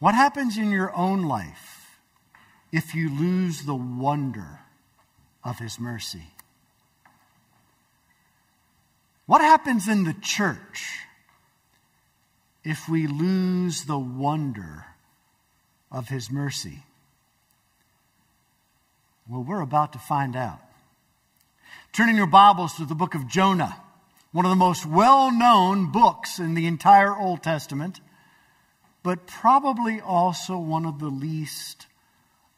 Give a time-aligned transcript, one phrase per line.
[0.00, 1.98] What happens in your own life
[2.72, 4.60] if you lose the wonder
[5.44, 6.24] of His mercy?
[9.26, 11.00] What happens in the church
[12.64, 14.86] if we lose the wonder
[15.92, 16.82] of His mercy?
[19.28, 20.60] Well, we're about to find out.
[21.92, 23.76] Turning your Bibles to the book of Jonah,
[24.32, 28.00] one of the most well known books in the entire Old Testament
[29.02, 31.86] but probably also one of the least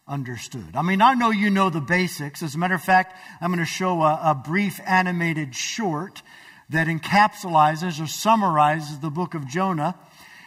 [0.07, 0.75] understood.
[0.75, 2.43] I mean, I know you know the basics.
[2.43, 6.23] As a matter of fact, I'm going to show a, a brief animated short
[6.71, 9.95] that encapsulates or summarizes the book of Jonah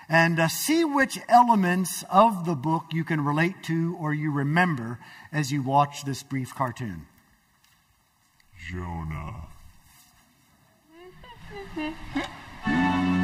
[0.09, 4.99] and uh, see which elements of the book you can relate to or you remember
[5.31, 7.07] as you watch this brief cartoon.
[8.69, 9.47] Jonah.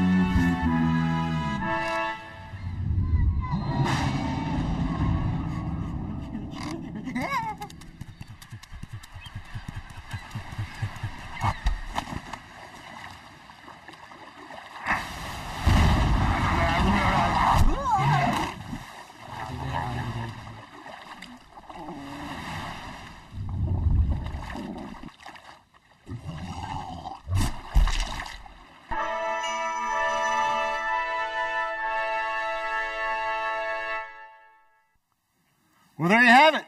[36.01, 36.63] Well, there you have it.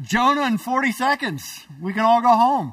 [0.00, 1.64] Jonah in 40 seconds.
[1.80, 2.72] We can all go home.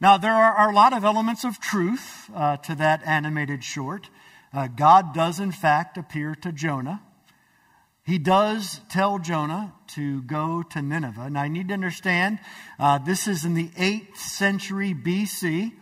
[0.00, 4.08] Now, there are, are a lot of elements of truth uh, to that animated short.
[4.54, 7.02] Uh, God does, in fact, appear to Jonah.
[8.02, 11.28] He does tell Jonah to go to Nineveh.
[11.28, 12.38] Now, I need to understand
[12.78, 15.72] uh, this is in the 8th century BC.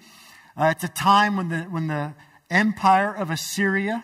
[0.56, 2.14] Uh, it's a time when the, when the
[2.50, 4.02] empire of Assyria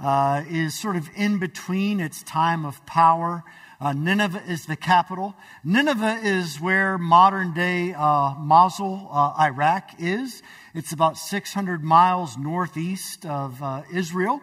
[0.00, 3.44] uh, is sort of in between its time of power.
[3.80, 5.34] Uh, Nineveh is the capital.
[5.64, 10.42] Nineveh is where modern day uh, Mosul, uh, Iraq is.
[10.74, 14.40] It's about 600 miles northeast of uh, Israel.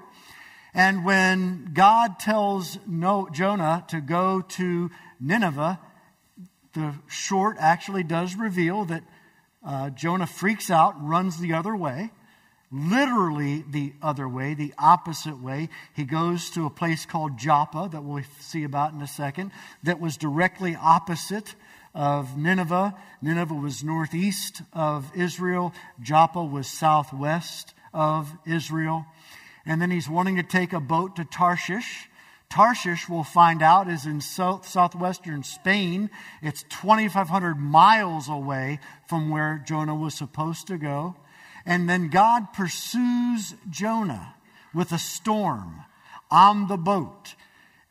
[0.73, 5.79] And when God tells no, Jonah to go to Nineveh,
[6.73, 9.03] the short actually does reveal that
[9.65, 12.11] uh, Jonah freaks out, runs the other way
[12.71, 15.69] literally the other way, the opposite way.
[15.93, 19.51] He goes to a place called Joppa that we'll see about in a second,
[19.83, 21.55] that was directly opposite
[21.93, 22.95] of Nineveh.
[23.21, 29.05] Nineveh was northeast of Israel, Joppa was southwest of Israel.
[29.65, 32.09] And then he's wanting to take a boat to Tarshish.
[32.49, 36.09] Tarshish, we'll find out, is in south, southwestern Spain.
[36.41, 41.15] It's 2,500 miles away from where Jonah was supposed to go.
[41.67, 44.35] And then God pursues Jonah
[44.73, 45.83] with a storm
[46.31, 47.35] on the boat.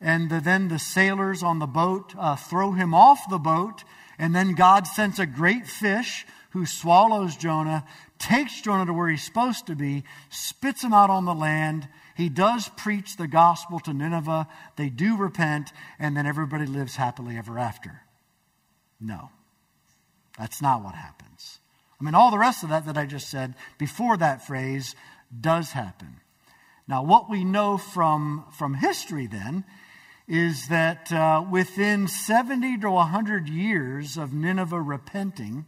[0.01, 3.83] And then the sailors on the boat uh, throw him off the boat.
[4.17, 7.85] And then God sends a great fish who swallows Jonah,
[8.17, 11.87] takes Jonah to where he's supposed to be, spits him out on the land.
[12.15, 14.47] He does preach the gospel to Nineveh.
[14.75, 18.01] They do repent, and then everybody lives happily ever after.
[18.99, 19.29] No,
[20.35, 21.59] that's not what happens.
[21.99, 24.95] I mean, all the rest of that that I just said before that phrase
[25.39, 26.21] does happen.
[26.87, 29.65] Now, what we know from, from history then
[30.27, 35.65] is that uh, within 70 to 100 years of Nineveh repenting,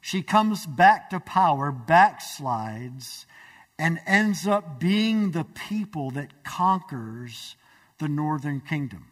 [0.00, 3.24] she comes back to power, backslides,
[3.78, 7.56] and ends up being the people that conquers
[7.98, 9.06] the northern kingdom.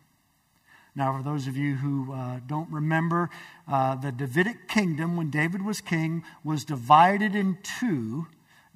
[0.95, 3.31] Now, for those of you who uh, don't remember,
[3.67, 8.27] uh, the Davidic kingdom, when David was king, was divided in two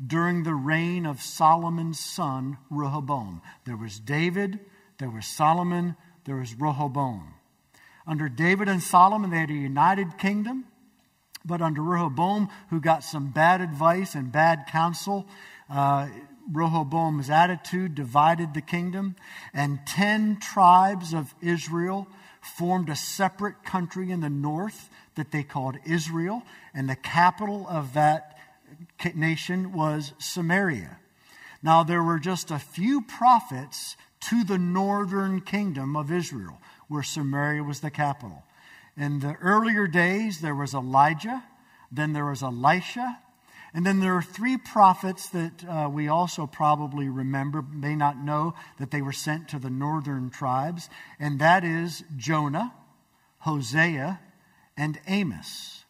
[0.04, 3.42] during the reign of Solomon's son, Rehoboam.
[3.64, 4.60] There was David,
[4.98, 7.34] there was Solomon, there was Rehoboam.
[8.06, 10.64] Under David and Solomon, they had a united kingdom.
[11.44, 15.26] But under Rehoboam, who got some bad advice and bad counsel,
[15.70, 16.08] uh,
[16.52, 19.16] Rehoboam's attitude divided the kingdom,
[19.52, 22.06] and 10 tribes of Israel
[22.40, 27.94] formed a separate country in the north that they called Israel, and the capital of
[27.94, 28.38] that
[29.14, 30.98] nation was Samaria.
[31.62, 37.62] Now, there were just a few prophets to the northern kingdom of Israel, where Samaria
[37.62, 38.44] was the capital.
[38.96, 41.44] In the earlier days, there was Elijah,
[41.90, 43.18] then there was Elisha,
[43.76, 48.54] and then there are three prophets that uh, we also probably remember, may not know
[48.78, 50.88] that they were sent to the northern tribes,
[51.20, 52.72] and that is Jonah,
[53.40, 54.18] Hosea,
[54.78, 55.84] and Amos.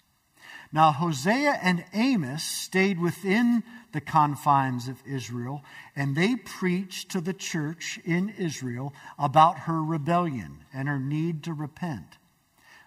[0.73, 3.63] Now, Hosea and Amos stayed within
[3.93, 5.63] the confines of Israel,
[5.95, 11.53] and they preached to the church in Israel about her rebellion and her need to
[11.53, 12.19] repent.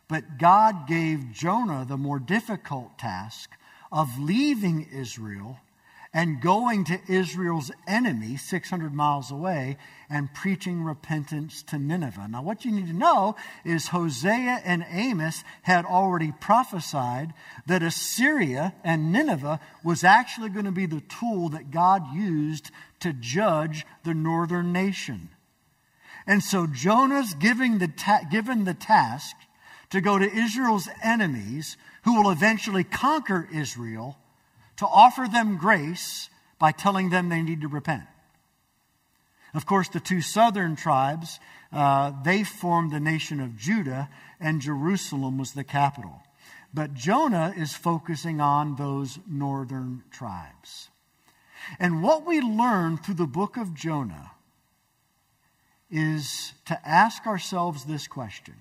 [0.09, 3.51] But God gave Jonah the more difficult task
[3.91, 5.59] of leaving Israel
[6.13, 9.77] and going to Israel's enemy 600 miles away
[10.09, 12.27] and preaching repentance to Nineveh.
[12.29, 17.33] Now, what you need to know is Hosea and Amos had already prophesied
[17.67, 22.71] that Assyria and Nineveh was actually going to be the tool that God used
[23.01, 25.29] to judge the northern nation.
[26.25, 29.35] And so Jonah's giving the ta- given the task
[29.91, 34.17] to go to Israel's enemies, who will eventually conquer Israel
[34.77, 38.03] to offer them grace by telling them they need to repent.
[39.53, 41.39] Of course, the two southern tribes,
[41.73, 44.09] uh, they formed the nation of Judah,
[44.39, 46.21] and Jerusalem was the capital.
[46.73, 50.89] But Jonah is focusing on those northern tribes.
[51.79, 54.31] And what we learn through the book of Jonah
[55.89, 58.55] is to ask ourselves this question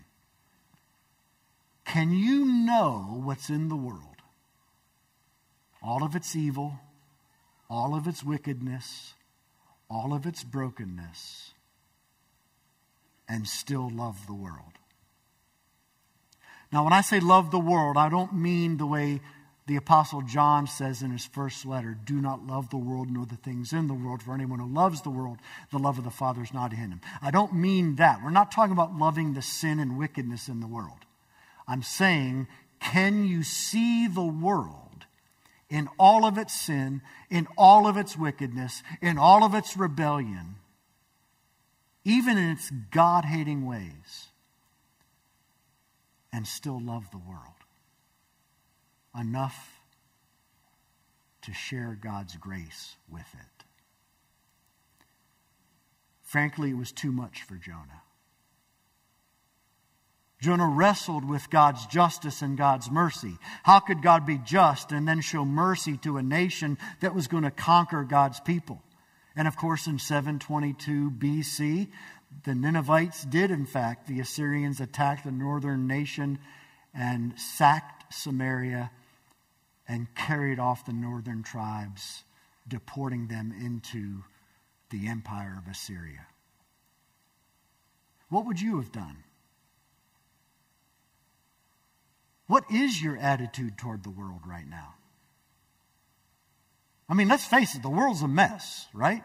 [1.88, 4.08] Can you know what's in the world?
[5.82, 6.78] all of its evil,
[7.70, 9.14] all of its wickedness,
[9.90, 11.52] all of its brokenness,
[13.28, 14.72] and still love the world.
[16.72, 19.20] Now, when I say love the world, I don't mean the way
[19.66, 23.36] the Apostle John says in his first letter do not love the world nor the
[23.36, 25.38] things in the world, for anyone who loves the world,
[25.70, 27.00] the love of the Father is not in him.
[27.22, 28.22] I don't mean that.
[28.22, 31.04] We're not talking about loving the sin and wickedness in the world.
[31.68, 32.48] I'm saying,
[32.80, 34.88] can you see the world?
[35.70, 40.56] in all of its sin, in all of its wickedness, in all of its rebellion,
[42.04, 44.28] even in its God hating ways,
[46.32, 47.42] and still love the world
[49.18, 49.80] enough
[51.42, 53.64] to share God's grace with it.
[56.22, 58.02] Frankly, it was too much for Jonah.
[60.40, 63.36] Jonah wrestled with God's justice and God's mercy.
[63.64, 67.42] How could God be just and then show mercy to a nation that was going
[67.42, 68.80] to conquer God's people?
[69.34, 71.88] And of course, in 722 BC,
[72.44, 76.38] the Ninevites did, in fact, the Assyrians attacked the northern nation
[76.94, 78.90] and sacked Samaria
[79.88, 82.22] and carried off the northern tribes,
[82.66, 84.22] deporting them into
[84.90, 86.26] the empire of Assyria.
[88.28, 89.24] What would you have done?
[92.48, 94.94] What is your attitude toward the world right now?
[97.08, 99.22] I mean, let's face it, the world's a mess, right?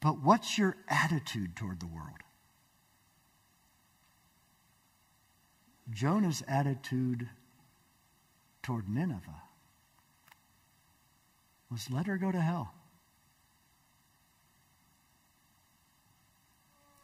[0.00, 2.18] But what's your attitude toward the world?
[5.90, 7.28] Jonah's attitude
[8.62, 9.42] toward Nineveh
[11.70, 12.74] was let her go to hell.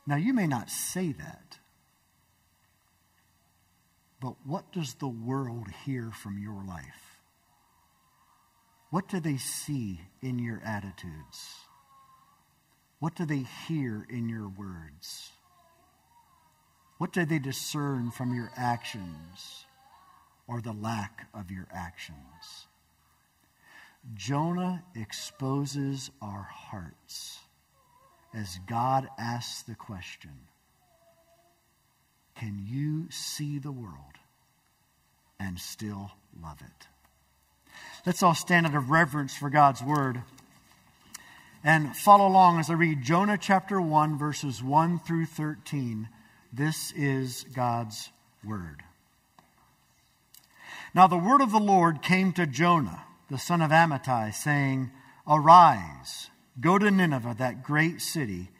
[0.06, 1.58] Now, you may not say that.
[4.22, 7.18] But what does the world hear from your life?
[8.90, 11.56] What do they see in your attitudes?
[13.00, 15.32] What do they hear in your words?
[16.98, 19.66] What do they discern from your actions
[20.46, 22.68] or the lack of your actions?
[24.14, 27.40] Jonah exposes our hearts
[28.32, 30.30] as God asks the question
[32.42, 34.18] Can you see the world
[35.38, 36.10] and still
[36.42, 36.88] love it.
[38.04, 40.22] Let's all stand out of reverence for God's word
[41.62, 46.08] and follow along as I read Jonah chapter 1, verses 1 through 13.
[46.52, 48.10] This is God's
[48.44, 48.82] word.
[50.96, 54.90] Now the word of the Lord came to Jonah, the son of Amittai, saying,
[55.28, 56.28] Arise,
[56.60, 58.50] go to Nineveh, that great city,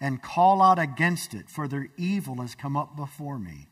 [0.00, 3.66] and call out against it, for their evil has come up before me.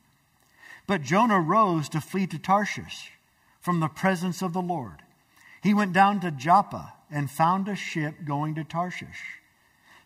[0.87, 3.13] But Jonah rose to flee to Tarshish
[3.61, 5.03] from the presence of the Lord.
[5.63, 9.41] He went down to Joppa and found a ship going to Tarshish.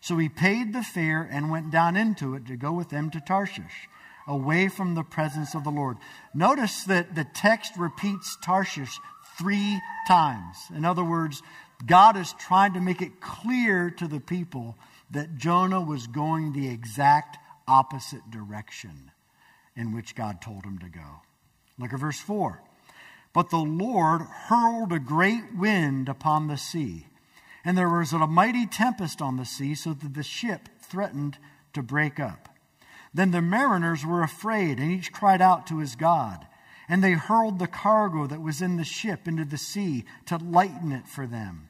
[0.01, 3.21] So he paid the fare and went down into it to go with them to
[3.21, 3.87] Tarshish,
[4.27, 5.97] away from the presence of the Lord.
[6.33, 8.99] Notice that the text repeats Tarshish
[9.37, 10.57] three times.
[10.75, 11.41] In other words,
[11.85, 14.75] God is trying to make it clear to the people
[15.13, 19.11] that Jonah was going the exact opposite direction
[19.75, 21.21] in which God told him to go.
[21.79, 22.61] Look at verse 4.
[23.33, 27.07] But the Lord hurled a great wind upon the sea,
[27.65, 31.37] and there was a mighty tempest on the sea, so that the ship threatened
[31.73, 32.49] to break up.
[33.13, 36.45] Then the mariners were afraid, and each cried out to his God.
[36.89, 40.91] And they hurled the cargo that was in the ship into the sea to lighten
[40.91, 41.69] it for them.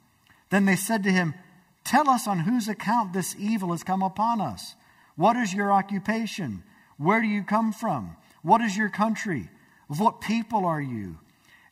[0.51, 1.33] Then they said to him,
[1.83, 4.75] Tell us on whose account this evil has come upon us.
[5.15, 6.63] What is your occupation?
[6.97, 8.15] Where do you come from?
[8.43, 9.49] What is your country?
[9.89, 11.17] Of what people are you?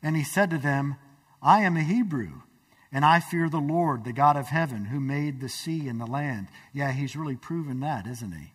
[0.02, 0.96] And he said to them,
[1.42, 2.42] I am a Hebrew,
[2.90, 6.06] and I fear the Lord, the God of heaven, who made the sea and the
[6.06, 6.48] land.
[6.72, 8.52] Yeah, he's really proven that, isn't he?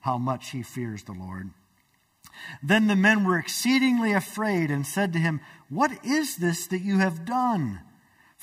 [0.00, 1.50] How much he fears the Lord.
[2.62, 6.98] Then the men were exceedingly afraid and said to him, What is this that you
[6.98, 7.80] have done?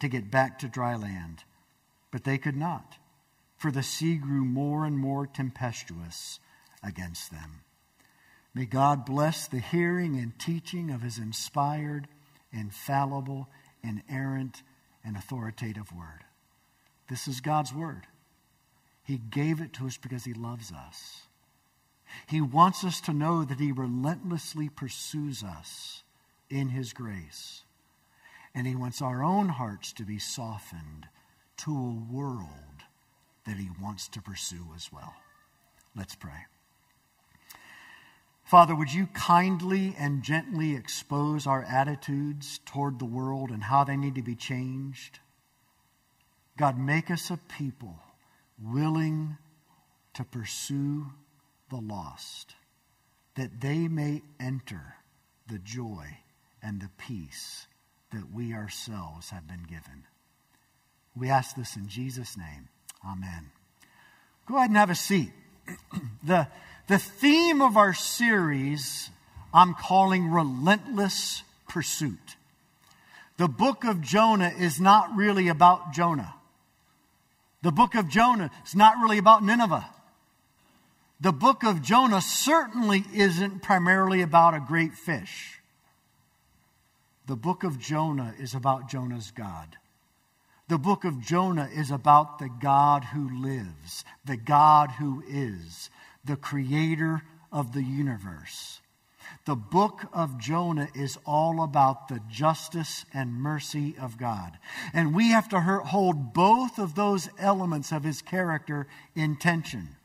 [0.00, 1.44] to get back to dry land.
[2.10, 2.96] But they could not,
[3.56, 6.40] for the sea grew more and more tempestuous
[6.82, 7.62] against them.
[8.54, 12.08] May God bless the hearing and teaching of his inspired,
[12.52, 13.48] infallible,
[13.82, 14.62] inerrant,
[15.04, 16.24] and authoritative word.
[17.08, 18.06] This is God's word.
[19.04, 21.26] He gave it to us because he loves us.
[22.26, 26.02] He wants us to know that he relentlessly pursues us
[26.48, 27.62] in his grace.
[28.56, 31.06] And He wants our own hearts to be softened
[31.58, 32.48] to a world
[33.44, 35.14] that He wants to pursue as well.
[35.94, 36.46] Let's pray.
[38.44, 43.96] Father, would you kindly and gently expose our attitudes toward the world and how they
[43.96, 45.18] need to be changed?
[46.56, 47.98] God, make us a people
[48.62, 49.36] willing
[50.14, 51.06] to pursue
[51.68, 52.54] the lost,
[53.34, 54.94] that they may enter
[55.46, 56.18] the joy
[56.62, 57.66] and the peace
[58.12, 60.04] that we ourselves have been given.
[61.16, 62.68] We ask this in Jesus' name.
[63.04, 63.50] Amen.
[64.46, 65.30] Go ahead and have a seat.
[66.24, 66.48] the,
[66.88, 69.10] the theme of our series
[69.52, 72.36] I'm calling Relentless Pursuit.
[73.38, 76.34] The book of Jonah is not really about Jonah.
[77.62, 79.88] The book of Jonah is not really about Nineveh.
[81.20, 85.60] The book of Jonah certainly isn't primarily about a great fish.
[87.26, 89.76] The book of Jonah is about Jonah's God.
[90.68, 95.90] The book of Jonah is about the God who lives, the God who is,
[96.24, 98.80] the creator of the universe.
[99.44, 104.58] The book of Jonah is all about the justice and mercy of God.
[104.92, 109.96] And we have to hold both of those elements of his character in tension.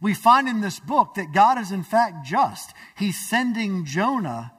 [0.00, 2.72] We find in this book that God is in fact just.
[2.96, 4.52] He's sending Jonah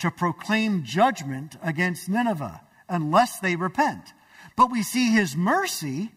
[0.00, 4.12] to proclaim judgment against Nineveh unless they repent.
[4.56, 6.10] But we see his mercy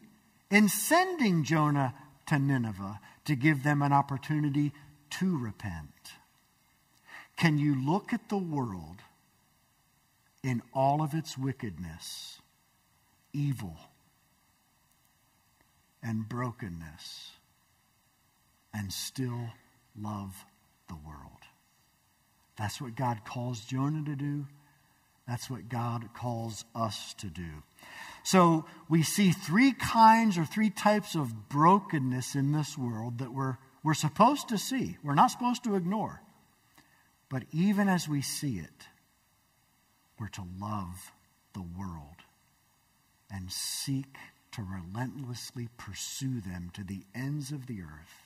[0.49, 1.93] in sending Jonah
[2.27, 4.71] to Nineveh to give them an opportunity
[5.11, 6.13] to repent.
[7.37, 8.97] Can you look at the world
[10.43, 12.39] in all of its wickedness,
[13.33, 13.77] evil,
[16.01, 17.31] and brokenness,
[18.73, 19.49] and still
[19.99, 20.45] love
[20.87, 21.43] the world?
[22.57, 24.45] That's what God calls Jonah to do.
[25.27, 27.63] That's what God calls us to do.
[28.24, 33.57] So we see three kinds or three types of brokenness in this world that we're,
[33.83, 34.98] we're supposed to see.
[35.03, 36.22] We're not supposed to ignore.
[37.29, 38.88] But even as we see it,
[40.19, 41.12] we're to love
[41.53, 42.24] the world
[43.31, 44.15] and seek
[44.51, 48.22] to relentlessly pursue them to the ends of the earth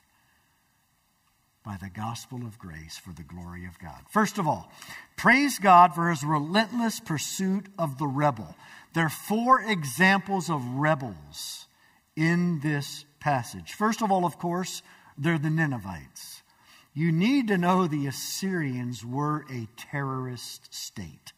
[1.68, 4.00] by the gospel of grace for the glory of God.
[4.08, 4.72] First of all,
[5.18, 8.54] praise God for his relentless pursuit of the rebel.
[8.94, 11.66] There are four examples of rebels
[12.16, 13.74] in this passage.
[13.74, 14.80] First of all, of course,
[15.18, 16.42] they're the Ninevites.
[16.94, 21.34] You need to know the Assyrians were a terrorist state.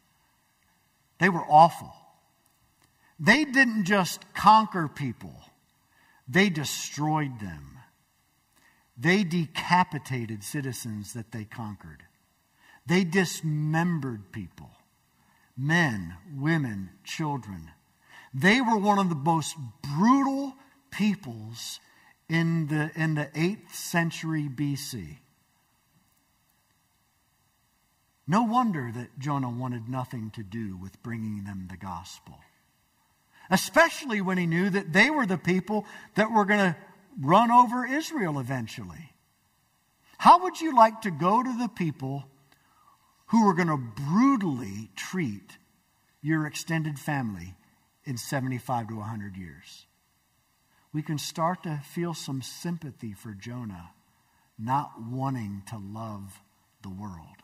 [1.19, 1.93] They were awful.
[3.19, 5.35] They didn't just conquer people,
[6.29, 7.80] they destroyed them.
[9.01, 12.03] They decapitated citizens that they conquered.
[12.87, 14.71] They dismembered people
[15.57, 17.71] men, women, children.
[18.33, 20.55] They were one of the most brutal
[20.91, 21.81] peoples
[22.29, 25.19] in the, in the 8th century BC.
[28.27, 32.39] No wonder that Jonah wanted nothing to do with bringing them the gospel.
[33.51, 36.77] Especially when he knew that they were the people that were going to
[37.19, 39.13] run over Israel eventually.
[40.19, 42.27] How would you like to go to the people
[43.29, 45.57] who are going to brutally treat
[46.21, 47.55] your extended family
[48.05, 49.87] in 75 to 100 years?
[50.93, 53.91] We can start to feel some sympathy for Jonah
[54.59, 56.41] not wanting to love
[56.83, 57.37] the world.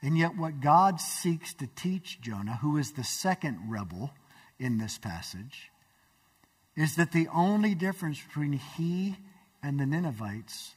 [0.00, 4.12] And yet, what God seeks to teach Jonah, who is the second rebel
[4.58, 5.70] in this passage,
[6.76, 9.16] is that the only difference between he
[9.62, 10.74] and the Ninevites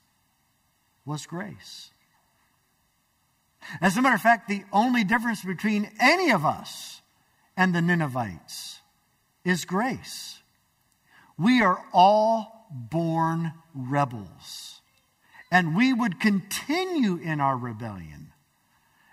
[1.06, 1.92] was grace.
[3.82, 7.02] As a matter of fact, the only difference between any of us
[7.56, 8.80] and the Ninevites
[9.44, 10.40] is grace.
[11.38, 14.82] We are all born rebels,
[15.52, 18.34] and we would continue in our rebellion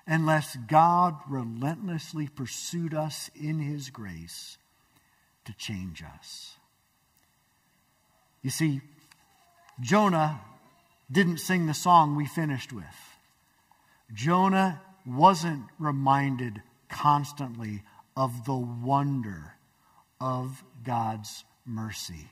[0.06, 4.58] unless God relentlessly pursued us in His grace
[5.44, 6.53] to change us.
[8.44, 8.82] You see,
[9.80, 10.40] Jonah
[11.10, 12.84] didn't sing the song we finished with.
[14.12, 17.82] Jonah wasn't reminded constantly
[18.16, 19.54] of the wonder
[20.20, 22.30] of God's mercy.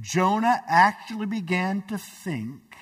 [0.00, 2.76] Jonah actually began to think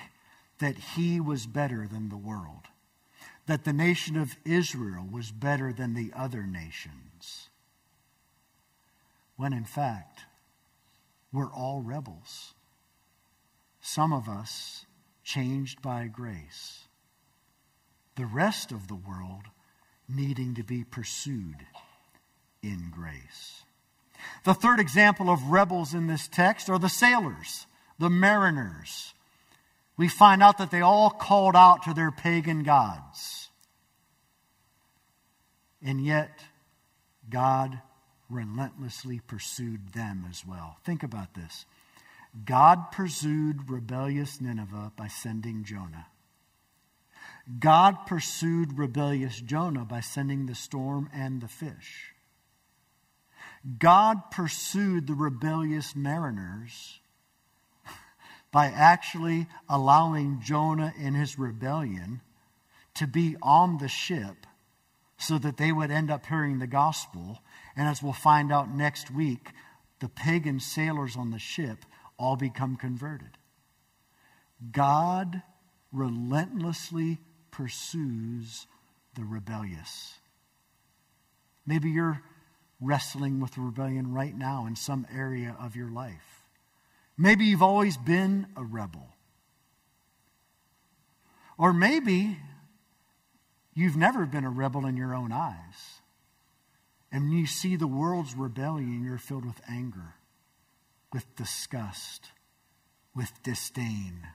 [0.59, 2.67] that he was better than the world
[3.47, 7.49] that the nation of Israel was better than the other nations,
[9.35, 10.25] when in fact,
[11.33, 12.53] we're all rebels.
[13.81, 14.85] Some of us
[15.23, 16.87] changed by grace,
[18.15, 19.43] the rest of the world
[20.07, 21.65] needing to be pursued
[22.61, 23.63] in grace.
[24.43, 27.65] The third example of rebels in this text are the sailors,
[27.97, 29.13] the mariners.
[29.97, 33.49] We find out that they all called out to their pagan gods.
[35.83, 36.29] And yet,
[37.29, 37.81] God
[38.31, 40.77] relentlessly pursued them as well.
[40.83, 41.65] Think about this.
[42.45, 46.07] God pursued rebellious Nineveh by sending Jonah.
[47.59, 52.13] God pursued rebellious Jonah by sending the storm and the fish.
[53.79, 56.99] God pursued the rebellious mariners
[58.51, 62.21] by actually allowing Jonah in his rebellion
[62.95, 64.47] to be on the ship
[65.17, 67.39] so that they would end up hearing the gospel.
[67.75, 69.49] And as we'll find out next week,
[69.99, 71.85] the pagan sailors on the ship
[72.17, 73.37] all become converted.
[74.71, 75.41] God
[75.91, 77.19] relentlessly
[77.51, 78.67] pursues
[79.15, 80.15] the rebellious.
[81.65, 82.21] Maybe you're
[82.79, 86.45] wrestling with rebellion right now in some area of your life.
[87.17, 89.07] Maybe you've always been a rebel.
[91.57, 92.37] Or maybe
[93.73, 96.00] You've never been a rebel in your own eyes.
[97.11, 100.15] And when you see the world's rebellion, you're filled with anger,
[101.11, 102.31] with disgust,
[103.13, 104.27] with disdain.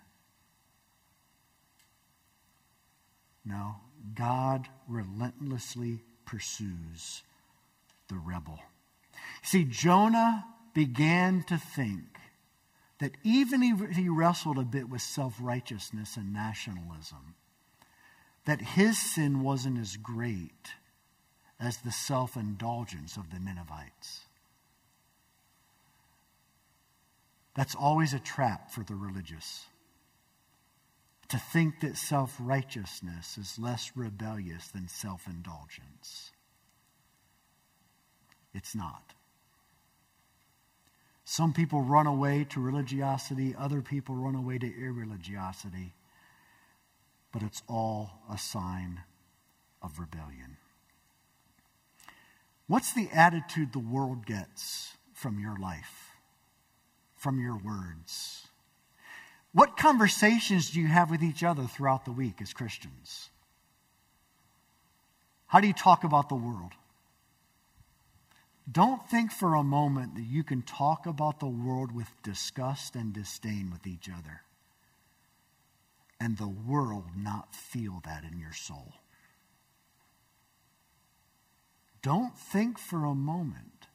[3.44, 3.76] No,
[4.14, 7.22] God relentlessly pursues
[8.08, 8.58] the rebel.
[9.42, 12.02] See, Jonah began to think
[12.98, 17.34] that even if he wrestled a bit with self righteousness and nationalism,
[18.44, 20.72] that his sin wasn't as great
[21.58, 24.22] as the self indulgence of the Ninevites.
[27.54, 29.66] That's always a trap for the religious.
[31.28, 36.30] To think that self righteousness is less rebellious than self indulgence.
[38.54, 39.12] It's not.
[41.24, 45.92] Some people run away to religiosity, other people run away to irreligiosity
[47.36, 49.02] but it's all a sign
[49.82, 50.56] of rebellion.
[52.66, 56.16] What's the attitude the world gets from your life,
[57.16, 58.46] from your words?
[59.52, 63.30] What conversations do you have with each other throughout the week as Christians?
[65.46, 66.72] How do you talk about the world?
[68.70, 73.12] Don't think for a moment that you can talk about the world with disgust and
[73.12, 74.42] disdain with each other
[76.20, 78.94] and the world not feel that in your soul.
[82.06, 83.88] Don't think for a moment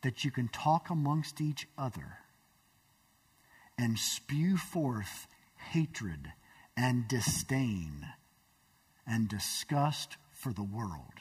[0.00, 2.16] that you can talk amongst each other
[3.76, 5.26] and spew forth
[5.70, 6.32] hatred
[6.78, 8.06] and disdain
[9.06, 11.20] and disgust for the world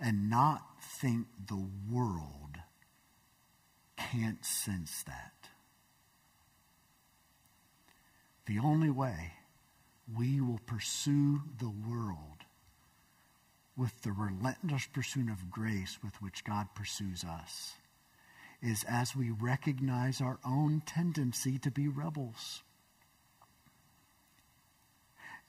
[0.00, 2.56] and not think the world
[3.98, 5.50] can't sense that.
[8.46, 9.34] The only way
[10.16, 12.43] we will pursue the world
[13.76, 17.74] with the relentless pursuit of grace with which God pursues us
[18.62, 22.62] is as we recognize our own tendency to be rebels.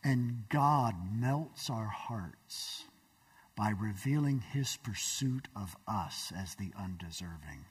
[0.03, 2.83] And God melts our hearts
[3.55, 7.65] by revealing his pursuit of us as the undeserving.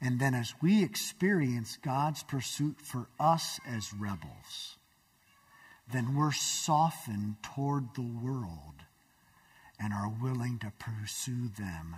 [0.00, 4.78] And then as we experience God's pursuit for us as rebels,
[5.92, 8.84] then we're softened toward the world
[9.80, 11.96] and are willing to pursue them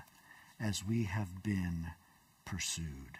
[0.60, 1.88] as we have been
[2.44, 3.18] pursued.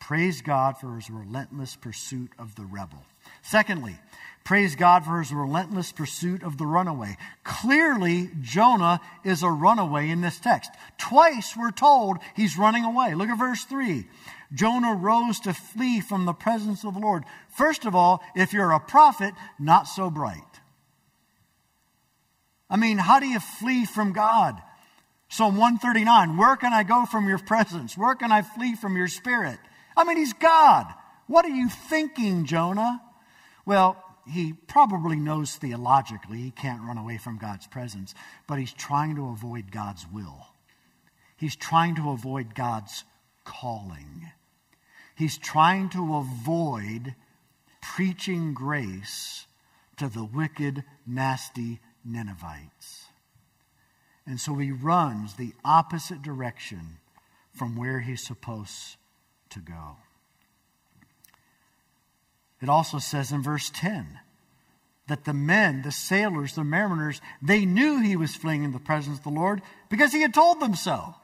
[0.00, 3.04] Praise God for his relentless pursuit of the rebel.
[3.42, 3.96] Secondly,
[4.42, 7.16] praise God for his relentless pursuit of the runaway.
[7.44, 10.72] Clearly, Jonah is a runaway in this text.
[10.98, 13.14] Twice we're told he's running away.
[13.14, 14.04] Look at verse 3.
[14.52, 17.22] Jonah rose to flee from the presence of the Lord.
[17.48, 20.42] First of all, if you're a prophet, not so bright.
[22.72, 24.60] I mean, how do you flee from God?
[25.28, 27.96] Psalm 139 Where can I go from your presence?
[27.98, 29.58] Where can I flee from your spirit?
[29.94, 30.86] I mean, he's God.
[31.26, 33.02] What are you thinking, Jonah?
[33.66, 38.14] Well, he probably knows theologically he can't run away from God's presence,
[38.46, 40.46] but he's trying to avoid God's will.
[41.36, 43.04] He's trying to avoid God's
[43.44, 44.30] calling.
[45.14, 47.16] He's trying to avoid
[47.82, 49.46] preaching grace
[49.98, 53.06] to the wicked, nasty Ninevites.
[54.26, 56.98] And so he runs the opposite direction
[57.52, 58.96] from where he's supposed
[59.50, 59.96] to go.
[62.60, 64.20] It also says in verse 10
[65.08, 69.18] that the men, the sailors, the mariners, they knew he was fleeing in the presence
[69.18, 69.60] of the Lord
[69.90, 71.16] because he had told them so.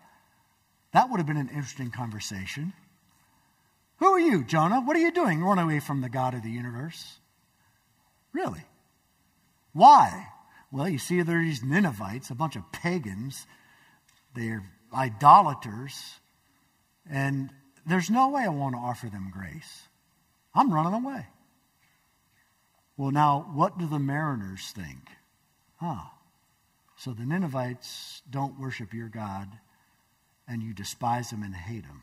[0.92, 2.72] That would have been an interesting conversation.
[3.98, 4.80] Who are you, Jonah?
[4.80, 5.42] What are you doing?
[5.42, 7.18] Run away from the God of the universe.
[8.32, 8.64] Really?
[9.72, 10.28] Why?
[10.70, 13.46] Well, you see, there are these Ninevites, a bunch of pagans.
[14.34, 16.20] They're idolaters.
[17.10, 17.50] And
[17.86, 19.88] there's no way I want to offer them grace.
[20.54, 21.26] I'm running away.
[22.96, 25.08] Well, now, what do the mariners think?
[25.76, 26.10] Huh.
[26.96, 29.48] So the Ninevites don't worship your God,
[30.48, 32.02] and you despise them and hate them.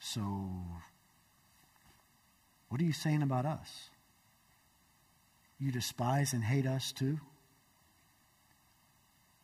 [0.00, 0.22] So,
[2.68, 3.90] what are you saying about us?
[5.58, 7.18] You despise and hate us too?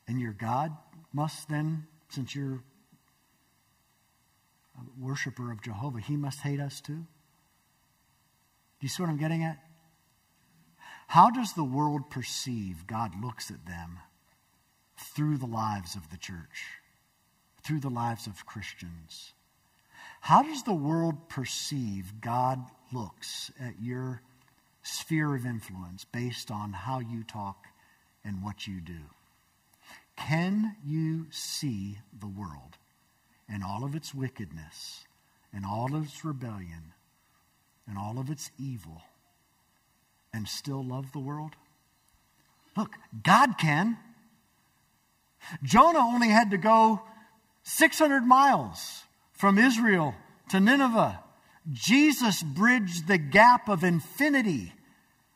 [0.07, 0.77] And your God
[1.13, 2.63] must then, since you're
[4.77, 7.07] a worshiper of Jehovah, he must hate us too?
[8.83, 9.59] Do you see what I'm getting at?
[11.07, 13.99] How does the world perceive God looks at them
[14.97, 16.81] through the lives of the church,
[17.63, 19.33] through the lives of Christians?
[20.21, 22.61] How does the world perceive God
[22.93, 24.23] looks at your
[24.83, 27.67] sphere of influence based on how you talk
[28.25, 29.01] and what you do?
[30.17, 32.77] Can you see the world
[33.49, 35.05] and all of its wickedness
[35.53, 36.93] and all of its rebellion
[37.89, 39.03] and all of its evil
[40.33, 41.53] and still love the world?
[42.77, 43.99] Look, God can.
[45.63, 47.03] Jonah only had to go
[47.65, 50.15] 600 miles from Israel
[50.49, 51.21] to Nineveh.
[51.71, 54.73] Jesus bridged the gap of infinity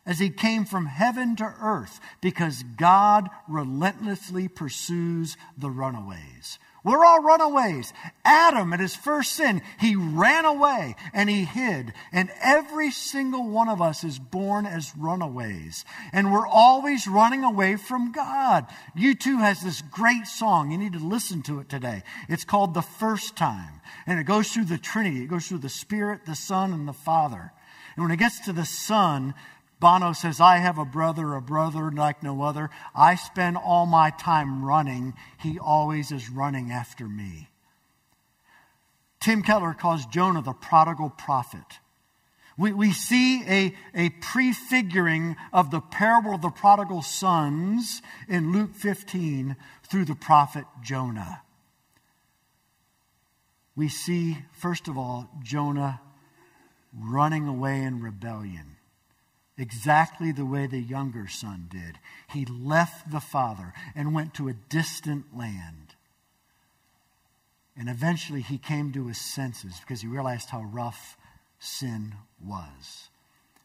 [0.04, 6.58] as he came from heaven to earth because God relentlessly pursues the runaways.
[6.86, 7.92] We're all runaways.
[8.24, 11.92] Adam, at his first sin, he ran away and he hid.
[12.12, 15.84] And every single one of us is born as runaways.
[16.12, 18.66] And we're always running away from God.
[18.96, 20.70] U2 has this great song.
[20.70, 22.04] You need to listen to it today.
[22.28, 23.80] It's called The First Time.
[24.06, 25.24] And it goes through the Trinity.
[25.24, 27.50] It goes through the Spirit, the Son, and the Father.
[27.96, 29.34] And when it gets to the Son,
[29.78, 32.70] Bono says, I have a brother, a brother like no other.
[32.94, 35.14] I spend all my time running.
[35.38, 37.48] He always is running after me.
[39.20, 41.80] Tim Keller calls Jonah the prodigal prophet.
[42.56, 48.74] We, we see a, a prefiguring of the parable of the prodigal sons in Luke
[48.74, 51.42] 15 through the prophet Jonah.
[53.74, 56.00] We see, first of all, Jonah
[56.98, 58.75] running away in rebellion
[59.58, 61.98] exactly the way the younger son did.
[62.32, 65.94] He left the father and went to a distant land.
[67.76, 71.16] And eventually he came to his senses because he realized how rough
[71.58, 72.14] sin
[72.44, 73.08] was.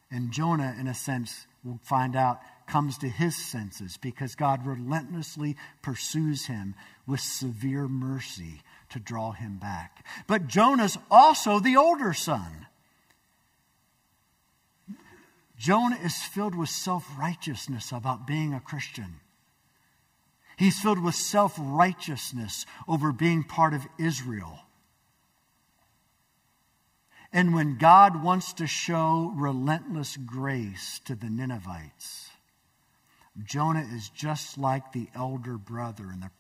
[0.10, 5.56] And Jonah, in a sense, we'll find out, comes to his senses because God relentlessly
[5.82, 6.75] pursues him
[7.08, 10.06] with severe mercy to draw him back.
[10.27, 12.67] But Jonah's also the older son.
[15.62, 19.19] Jonah is filled with self righteousness about being a Christian.
[20.58, 24.58] He's filled with self righteousness over being part of Israel.
[27.32, 32.32] And when God wants to show relentless grace to the Ninevites,
[33.43, 36.32] Jonah is just like the elder brother in the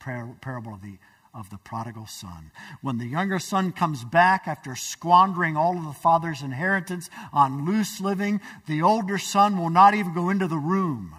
[0.41, 0.97] parable of the,
[1.33, 2.51] of the prodigal son.
[2.81, 8.01] When the younger son comes back after squandering all of the father's inheritance on loose
[8.01, 11.15] living, the older son will not even go into the room.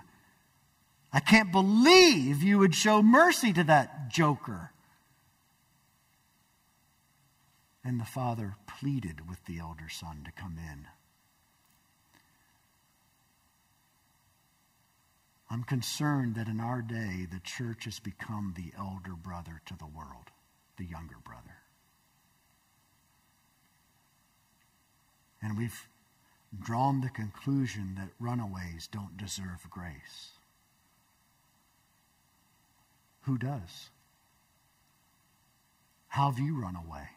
[1.13, 4.71] I can't believe you would show mercy to that joker.
[7.85, 10.87] And the father pleaded with the elder son to come in.
[15.53, 19.85] I'm concerned that in our day, the church has become the elder brother to the
[19.85, 20.31] world,
[20.79, 21.59] the younger brother.
[25.43, 25.89] And we've
[26.59, 30.31] drawn the conclusion that runaways don't deserve grace.
[33.23, 33.91] Who does?
[36.09, 37.09] How have you run away?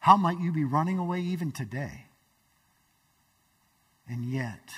[0.00, 2.08] How might you be running away even today?
[4.06, 4.68] And yet,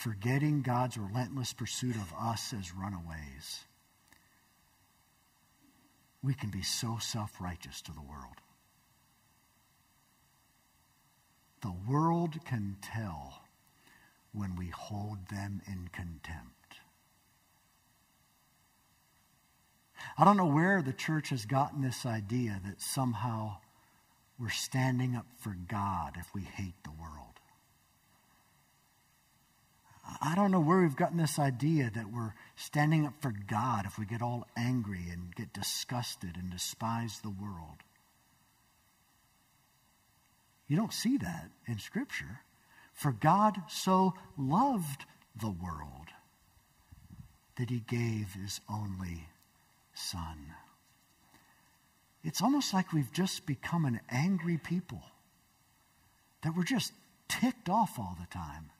[0.00, 3.66] forgetting God's relentless pursuit of us as runaways,
[6.22, 8.36] we can be so self righteous to the world.
[11.60, 13.42] The world can tell
[14.32, 16.76] when we hold them in contempt.
[20.16, 23.58] I don't know where the church has gotten this idea that somehow
[24.38, 27.29] we're standing up for God if we hate the world.
[30.20, 33.98] I don't know where we've gotten this idea that we're standing up for God if
[33.98, 37.78] we get all angry and get disgusted and despise the world.
[40.68, 42.40] You don't see that in Scripture.
[42.92, 46.08] For God so loved the world
[47.56, 49.28] that he gave his only
[49.94, 50.54] Son.
[52.22, 55.02] It's almost like we've just become an angry people,
[56.42, 56.92] that we're just
[57.28, 58.70] ticked off all the time.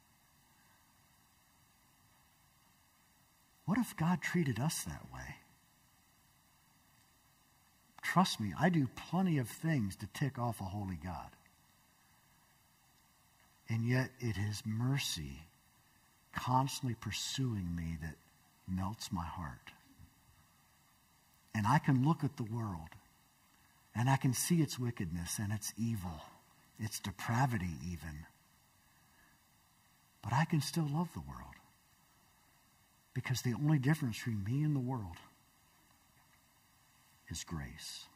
[3.71, 5.37] What if God treated us that way?
[8.03, 11.29] Trust me, I do plenty of things to tick off a holy God.
[13.69, 15.43] And yet it is mercy
[16.35, 18.17] constantly pursuing me that
[18.67, 19.71] melts my heart.
[21.55, 22.89] And I can look at the world
[23.95, 26.23] and I can see its wickedness and its evil,
[26.81, 28.27] its depravity, even.
[30.25, 31.60] But I can still love the world.
[33.15, 35.17] Because the only difference between me and the world
[37.29, 38.07] is grace.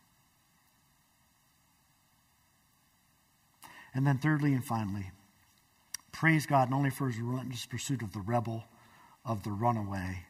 [3.94, 5.10] And then, thirdly and finally,
[6.12, 8.64] praise God not only for his relentless pursuit of the rebel,
[9.24, 10.24] of the runaway,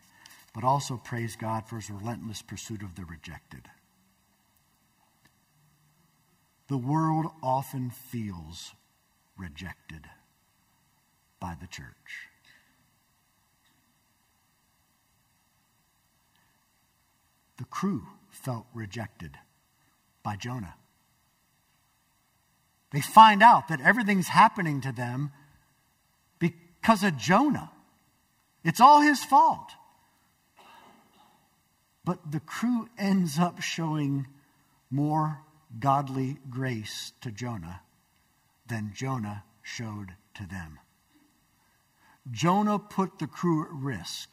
[0.54, 3.68] but also praise God for his relentless pursuit of the rejected.
[6.68, 8.72] The world often feels
[9.36, 10.06] rejected
[11.40, 12.28] by the church.
[17.56, 19.38] The crew felt rejected
[20.22, 20.74] by Jonah.
[22.92, 25.30] They find out that everything's happening to them
[26.38, 27.70] because of Jonah.
[28.62, 29.72] It's all his fault.
[32.04, 34.26] But the crew ends up showing
[34.90, 35.40] more
[35.78, 37.80] godly grace to Jonah
[38.66, 40.78] than Jonah showed to them.
[42.30, 44.30] Jonah put the crew at risk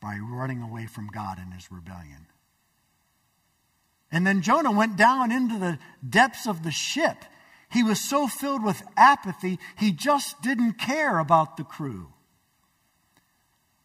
[0.00, 2.26] by running away from God in his rebellion.
[4.12, 7.24] And then Jonah went down into the depths of the ship.
[7.70, 12.08] He was so filled with apathy, he just didn't care about the crew.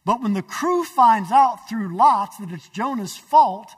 [0.04, 3.72] But when the crew finds out through lots that it's Jonah's fault,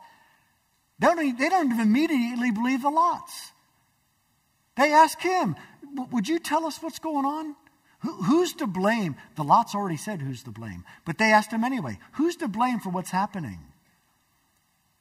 [0.99, 3.51] they don't, they don't immediately believe the lots.
[4.75, 5.55] They ask him,
[6.11, 7.55] Would you tell us what's going on?
[7.99, 9.15] Who, who's to blame?
[9.35, 12.79] The lots already said who's to blame, but they asked him anyway, Who's to blame
[12.79, 13.59] for what's happening?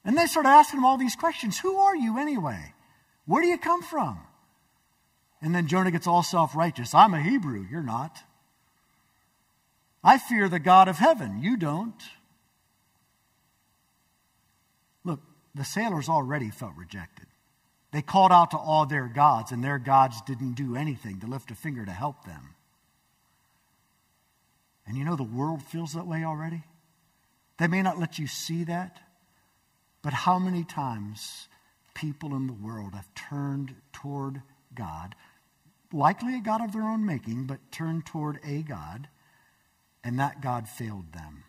[0.07, 2.73] And they started asking him all these questions Who are you anyway?
[3.27, 4.21] Where do you come from?
[5.43, 6.95] And then Jonah gets all self righteous.
[6.95, 8.17] I'm a Hebrew, you're not.
[10.03, 12.01] I fear the God of heaven, you don't.
[15.05, 15.21] Look,
[15.55, 17.27] the sailors already felt rejected.
[17.91, 21.51] They called out to all their gods, and their gods didn't do anything to lift
[21.51, 22.55] a finger to help them.
[24.87, 26.63] And you know the world feels that way already?
[27.59, 29.01] They may not let you see that,
[30.07, 31.49] but how many times
[31.93, 34.41] people in the world have turned toward
[34.73, 35.17] God,
[35.93, 39.09] likely a God of their own making, but turned toward a God,
[40.05, 41.43] and that God failed them.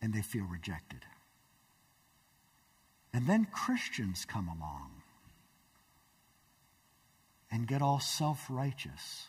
[0.00, 1.00] And they feel rejected.
[3.12, 5.02] And then Christians come along
[7.50, 9.26] and get all self righteous.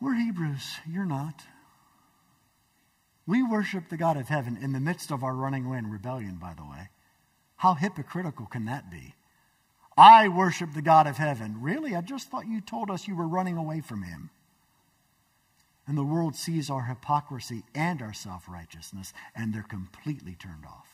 [0.00, 0.78] We're Hebrews.
[0.92, 1.44] You're not.
[3.26, 6.54] We worship the God of heaven in the midst of our running away rebellion, by
[6.54, 6.88] the way.
[7.56, 9.14] How hypocritical can that be?
[9.96, 11.60] I worship the God of heaven.
[11.60, 11.94] Really?
[11.94, 14.30] I just thought you told us you were running away from him.
[15.86, 20.88] And the world sees our hypocrisy and our self righteousness, and they're completely turned off.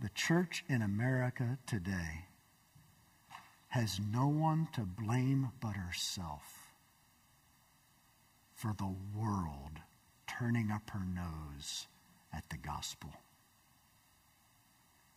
[0.00, 2.26] The church in America today
[3.68, 6.55] has no one to blame but herself
[8.56, 9.80] for the world
[10.26, 11.86] turning up her nose
[12.32, 13.10] at the gospel.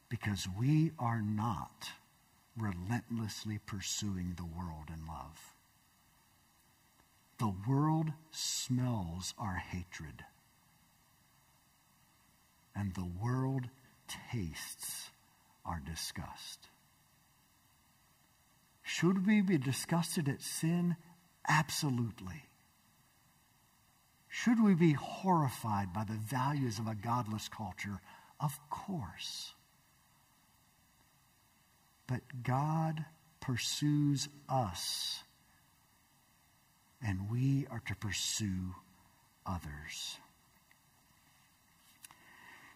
[0.09, 1.89] Because we are not
[2.57, 5.55] relentlessly pursuing the world in love.
[7.37, 10.25] The world smells our hatred,
[12.75, 13.69] and the world
[14.07, 15.11] tastes
[15.65, 16.67] our disgust.
[18.83, 20.97] Should we be disgusted at sin?
[21.47, 22.48] Absolutely.
[24.43, 27.99] Should we be horrified by the values of a godless culture?
[28.39, 29.53] Of course.
[32.07, 33.03] But God
[33.41, 35.23] pursues us,
[37.05, 38.75] and we are to pursue
[39.45, 40.17] others.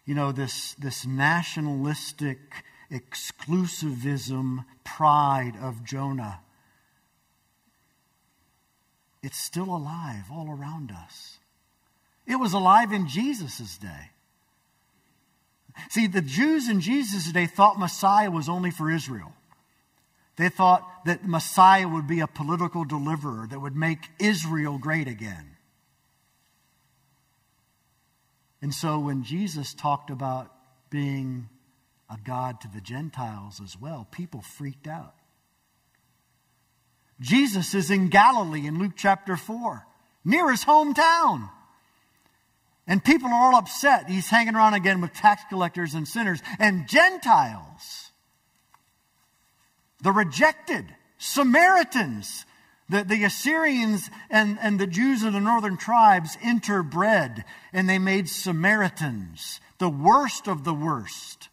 [0.05, 2.39] You know, this, this nationalistic
[2.91, 6.41] exclusivism pride of Jonah,
[9.21, 11.39] it's still alive all around us.
[12.25, 14.11] It was alive in Jesus' day.
[15.89, 19.33] See, the Jews in Jesus' day thought Messiah was only for Israel.
[20.35, 25.57] They thought that Messiah would be a political deliverer that would make Israel great again.
[28.61, 30.51] And so when Jesus talked about
[30.89, 31.49] being
[32.09, 35.15] a God to the Gentiles as well, people freaked out.
[37.19, 39.85] Jesus is in Galilee in Luke chapter 4,
[40.25, 41.49] near his hometown.
[42.87, 44.09] And people are all upset.
[44.09, 48.11] He's hanging around again with tax collectors and sinners and Gentiles.
[50.01, 50.85] The rejected,
[51.17, 52.45] Samaritans,
[52.89, 58.27] the, the Assyrians and, and the Jews of the northern tribes interbred and they made
[58.27, 61.47] Samaritans, the worst of the worst,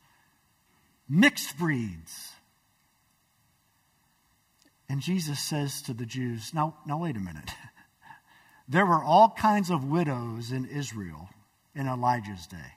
[1.09, 2.33] mixed breeds.
[4.89, 7.51] And Jesus says to the Jews, now, now wait a minute.
[8.71, 11.29] There were all kinds of widows in Israel
[11.75, 12.77] in Elijah's day.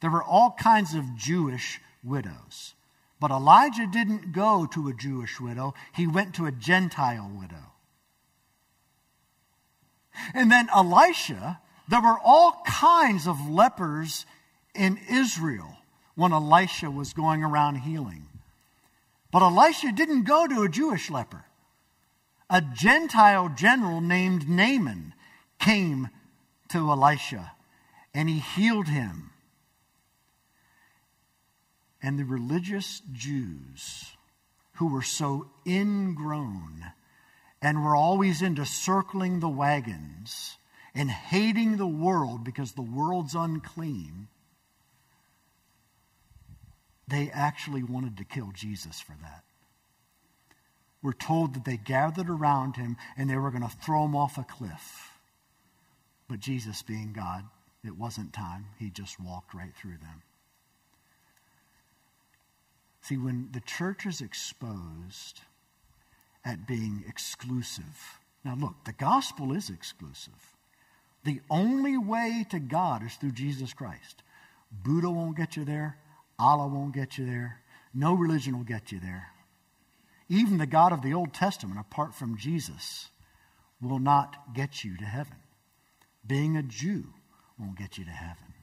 [0.00, 2.74] There were all kinds of Jewish widows.
[3.20, 7.72] But Elijah didn't go to a Jewish widow, he went to a Gentile widow.
[10.34, 14.26] And then Elisha, there were all kinds of lepers
[14.74, 15.76] in Israel
[16.16, 18.26] when Elisha was going around healing.
[19.30, 21.44] But Elisha didn't go to a Jewish leper.
[22.48, 25.14] A Gentile general named Naaman
[25.60, 26.08] came
[26.70, 27.52] to Elisha
[28.14, 29.30] and he healed him.
[32.02, 34.12] And the religious Jews
[34.74, 36.92] who were so ingrown
[37.60, 40.56] and were always into circling the wagons
[40.94, 44.28] and hating the world because the world's unclean,
[47.06, 49.44] they actually wanted to kill Jesus for that.
[51.02, 54.38] We're told that they gathered around him and they were going to throw him off
[54.38, 55.09] a cliff.
[56.30, 57.44] But Jesus, being God,
[57.84, 58.66] it wasn't time.
[58.78, 60.22] He just walked right through them.
[63.00, 65.40] See, when the church is exposed
[66.44, 70.54] at being exclusive, now look, the gospel is exclusive.
[71.24, 74.22] The only way to God is through Jesus Christ.
[74.70, 75.98] Buddha won't get you there.
[76.38, 77.60] Allah won't get you there.
[77.92, 79.32] No religion will get you there.
[80.28, 83.08] Even the God of the Old Testament, apart from Jesus,
[83.82, 85.34] will not get you to heaven.
[86.26, 87.14] Being a Jew
[87.58, 88.54] won't get you to heaven.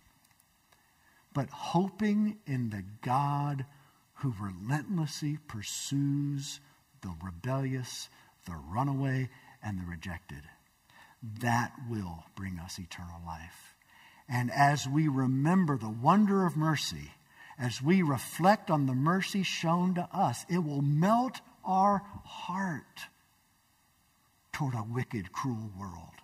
[1.33, 3.65] But hoping in the God
[4.15, 6.59] who relentlessly pursues
[7.01, 8.09] the rebellious,
[8.45, 9.29] the runaway,
[9.61, 10.43] and the rejected,
[11.41, 13.75] that will bring us eternal life.
[14.29, 17.11] And as we remember the wonder of mercy,
[17.59, 23.07] as we reflect on the mercy shown to us, it will melt our heart
[24.51, 26.16] toward a wicked, cruel world.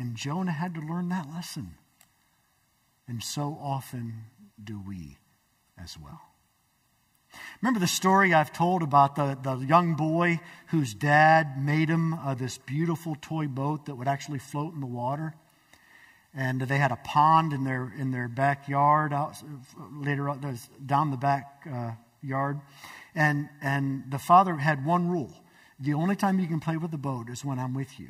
[0.00, 1.74] And Jonah had to learn that lesson.
[3.06, 4.24] And so often
[4.62, 5.18] do we
[5.78, 6.22] as well.
[7.60, 12.34] Remember the story I've told about the, the young boy whose dad made him uh,
[12.34, 15.34] this beautiful toy boat that would actually float in the water?
[16.34, 19.36] And they had a pond in their, in their backyard out,
[19.92, 21.90] later on, down the back uh,
[22.22, 22.58] yard.
[23.14, 25.34] And, and the father had one rule
[25.78, 28.08] the only time you can play with the boat is when I'm with you.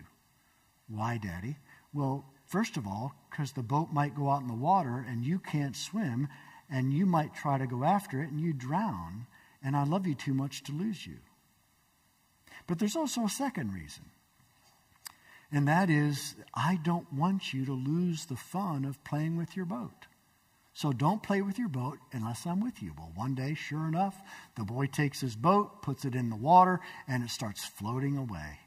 [0.88, 1.56] Why, Daddy?
[1.92, 5.38] Well, first of all, because the boat might go out in the water and you
[5.38, 6.28] can't swim,
[6.70, 9.26] and you might try to go after it and you drown,
[9.62, 11.18] and I love you too much to lose you.
[12.66, 14.04] But there's also a second reason,
[15.50, 19.66] and that is I don't want you to lose the fun of playing with your
[19.66, 20.06] boat.
[20.72, 22.94] So don't play with your boat unless I'm with you.
[22.96, 24.16] Well, one day, sure enough,
[24.56, 26.78] the boy takes his boat, puts it in the water,
[27.08, 28.60] and it starts floating away.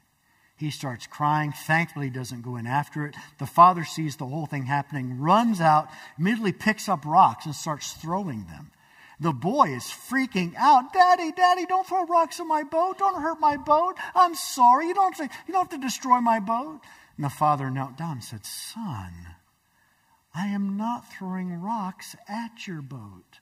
[0.56, 1.52] He starts crying.
[1.52, 3.16] Thankfully, he doesn't go in after it.
[3.38, 5.88] The father sees the whole thing happening, runs out,
[6.18, 8.70] immediately picks up rocks and starts throwing them.
[9.20, 10.92] The boy is freaking out.
[10.92, 12.98] Daddy, Daddy, don't throw rocks in my boat.
[12.98, 13.94] Don't hurt my boat.
[14.14, 14.88] I'm sorry.
[14.88, 16.80] You don't, have to, you don't have to destroy my boat.
[17.16, 19.12] And the father knelt down and said, Son,
[20.34, 23.38] I am not throwing rocks at your boat.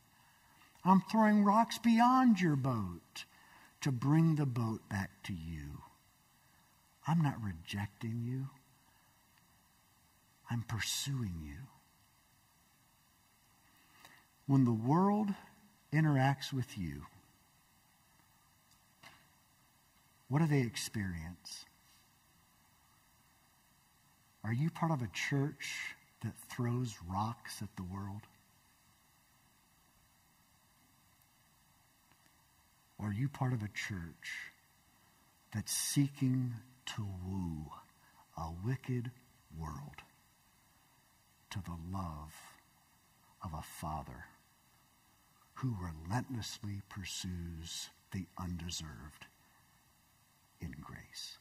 [0.84, 3.24] I'm throwing rocks beyond your boat
[3.80, 5.82] to bring the boat back to you.
[7.06, 8.48] I'm not rejecting you,
[10.50, 11.66] I'm pursuing you.
[14.46, 15.28] When the world
[15.92, 17.02] interacts with you,
[20.28, 21.64] what do they experience?
[24.44, 28.22] Are you part of a church that throws rocks at the world?
[32.98, 34.52] Or are you part of a church
[35.52, 36.54] that's seeking
[36.86, 37.66] to woo
[38.36, 39.10] a wicked
[39.58, 40.02] world
[41.50, 42.34] to the love
[43.44, 44.26] of a father
[45.54, 49.26] who relentlessly pursues the undeserved
[50.60, 51.38] in grace.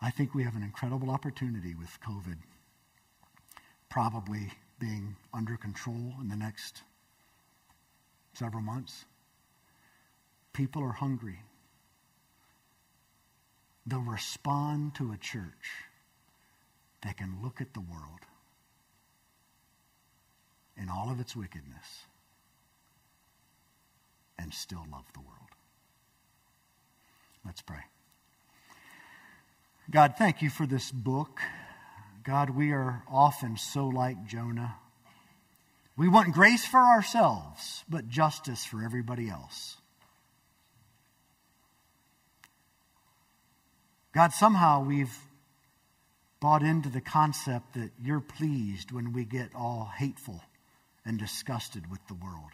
[0.00, 2.38] I think we have an incredible opportunity with COVID
[3.88, 6.82] probably being under control in the next
[8.32, 9.04] several months.
[10.52, 11.40] People are hungry
[13.90, 15.84] they'll respond to a church
[17.02, 18.20] that can look at the world
[20.76, 22.06] in all of its wickedness
[24.38, 25.34] and still love the world.
[27.44, 27.80] Let's pray.
[29.90, 31.40] God, thank you for this book.
[32.22, 34.74] God, we are often so like Jonah.
[35.96, 39.77] We want grace for ourselves, but justice for everybody else.
[44.18, 45.16] God, somehow we've
[46.40, 50.42] bought into the concept that you're pleased when we get all hateful
[51.06, 52.50] and disgusted with the world.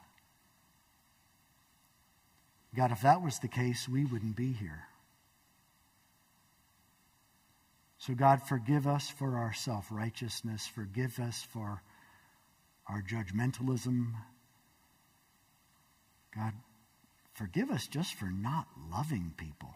[2.77, 4.89] God, if that was the case, we wouldn't be here.
[7.97, 10.67] So, God, forgive us for our self righteousness.
[10.67, 11.81] Forgive us for
[12.91, 14.13] our judgmentalism.
[16.37, 16.53] God,
[17.33, 19.75] forgive us just for not loving people.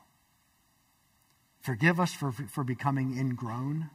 [1.69, 3.91] Forgive us for, for becoming ingrown.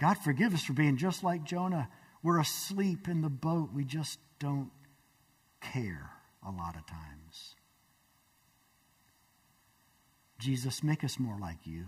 [0.00, 1.88] God, forgive us for being just like Jonah.
[2.20, 3.68] We're asleep in the boat.
[3.72, 4.72] We just don't
[5.60, 6.10] care
[6.44, 7.54] a lot of times.
[10.40, 11.84] Jesus, make us more like you.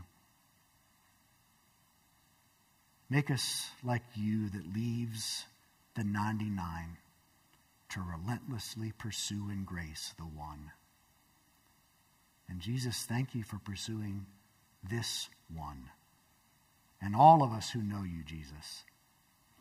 [3.08, 5.46] Make us like you that leaves
[5.96, 6.96] the 99
[7.88, 10.70] to relentlessly pursue in grace the one.
[12.48, 14.26] And Jesus, thank you for pursuing
[14.88, 15.90] this one.
[17.00, 18.84] And all of us who know you, Jesus,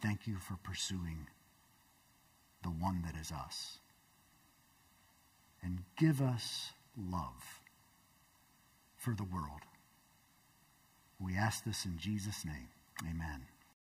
[0.01, 1.27] thank you for pursuing
[2.63, 3.79] the one that is us.
[5.61, 7.61] And give us love
[8.97, 9.61] for the world.
[11.19, 12.69] We ask this in Jesus' name.
[13.01, 13.45] Amen.